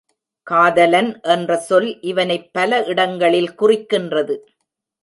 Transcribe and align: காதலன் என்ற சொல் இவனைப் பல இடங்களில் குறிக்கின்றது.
காதலன் 0.47 1.19
என்ற 1.21 1.57
சொல் 1.57 1.99
இவனைப் 2.01 2.49
பல 2.51 2.83
இடங்களில் 2.85 3.53
குறிக்கின்றது. 3.59 4.37